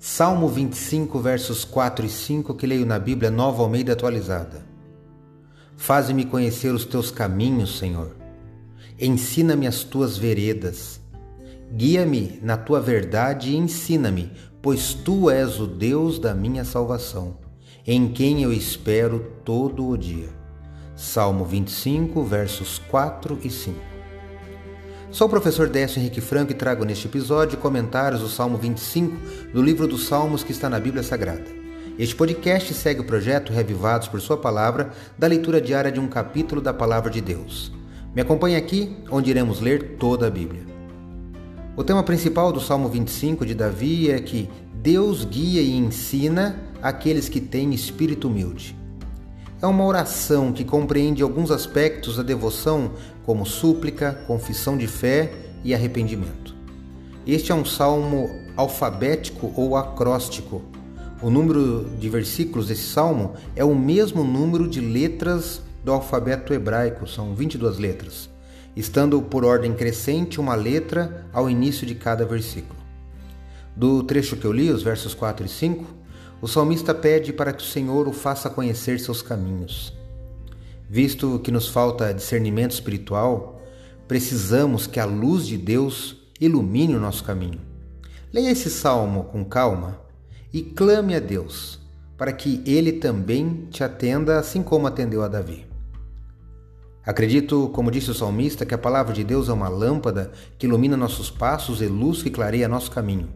[0.00, 4.64] Salmo 25, versos 4 e 5, que leio na Bíblia Nova Almeida atualizada.
[5.76, 8.14] Faze-me conhecer os teus caminhos, Senhor.
[8.96, 11.00] Ensina-me as tuas veredas.
[11.72, 14.30] Guia-me na tua verdade e ensina-me,
[14.62, 17.36] pois tu és o Deus da minha salvação,
[17.84, 20.28] em quem eu espero todo o dia.
[20.94, 23.97] Salmo 25, versos 4 e 5.
[25.10, 29.16] Sou o professor Décio Henrique Franco e trago neste episódio comentários do Salmo 25
[29.54, 31.46] do livro dos Salmos que está na Bíblia Sagrada.
[31.98, 36.60] Este podcast segue o projeto Revivados por Sua Palavra, da leitura diária de um capítulo
[36.60, 37.72] da Palavra de Deus.
[38.14, 40.66] Me acompanhe aqui, onde iremos ler toda a Bíblia.
[41.74, 47.30] O tema principal do Salmo 25 de Davi é que Deus guia e ensina aqueles
[47.30, 48.77] que têm espírito humilde.
[49.60, 52.92] É uma oração que compreende alguns aspectos da devoção,
[53.26, 55.32] como súplica, confissão de fé
[55.64, 56.54] e arrependimento.
[57.26, 60.62] Este é um salmo alfabético ou acróstico.
[61.20, 67.08] O número de versículos desse salmo é o mesmo número de letras do alfabeto hebraico,
[67.08, 68.30] são 22 letras,
[68.76, 72.78] estando por ordem crescente uma letra ao início de cada versículo.
[73.74, 75.97] Do trecho que eu li, os versos 4 e 5,
[76.40, 79.92] o salmista pede para que o Senhor o faça conhecer seus caminhos.
[80.88, 83.60] Visto que nos falta discernimento espiritual,
[84.06, 87.60] precisamos que a luz de Deus ilumine o nosso caminho.
[88.32, 90.00] Leia esse salmo com calma
[90.52, 91.78] e clame a Deus
[92.16, 95.66] para que ele também te atenda, assim como atendeu a Davi.
[97.06, 100.96] Acredito, como disse o salmista, que a palavra de Deus é uma lâmpada que ilumina
[100.96, 103.28] nossos passos e luz que clareia nosso caminho.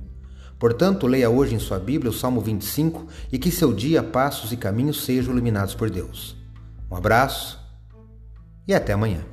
[0.63, 4.57] Portanto, leia hoje em sua Bíblia o Salmo 25 e que seu dia, passos e
[4.57, 6.37] caminhos sejam iluminados por Deus.
[6.89, 7.59] Um abraço
[8.69, 9.32] e até amanhã.